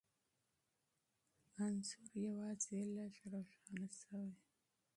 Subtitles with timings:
[1.63, 4.29] انځور یوازې لږ روښانه شوی،